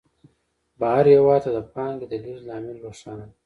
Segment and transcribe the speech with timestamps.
[0.79, 3.35] بهر هېواد ته د پانګې د لېږد لامل روښانه دی